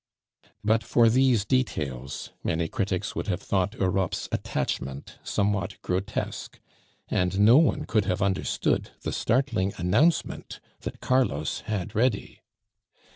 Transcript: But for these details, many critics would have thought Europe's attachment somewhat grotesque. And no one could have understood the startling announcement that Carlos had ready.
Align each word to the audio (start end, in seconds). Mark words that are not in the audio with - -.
But 0.63 0.81
for 0.83 1.09
these 1.09 1.45
details, 1.45 2.31
many 2.43 2.67
critics 2.67 3.15
would 3.15 3.27
have 3.27 3.39
thought 3.43 3.75
Europe's 3.75 4.27
attachment 4.31 5.19
somewhat 5.23 5.79
grotesque. 5.83 6.59
And 7.09 7.39
no 7.41 7.57
one 7.57 7.85
could 7.85 8.05
have 8.05 8.19
understood 8.19 8.89
the 9.01 9.13
startling 9.13 9.73
announcement 9.77 10.59
that 10.79 11.01
Carlos 11.01 11.59
had 11.67 11.93
ready. 11.93 12.41